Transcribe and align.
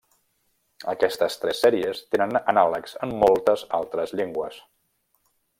Aquestes 0.93 1.35
tres 1.43 1.61
sèries 1.65 2.01
tenen 2.15 2.33
anàlegs 2.55 2.97
en 3.09 3.15
moltes 3.25 3.69
altres 3.83 4.19
llengües. 4.21 4.63